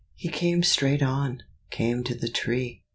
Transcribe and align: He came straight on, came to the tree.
He 0.15 0.29
came 0.29 0.63
straight 0.63 1.03
on, 1.03 1.43
came 1.69 2.03
to 2.05 2.15
the 2.15 2.27
tree. 2.27 2.81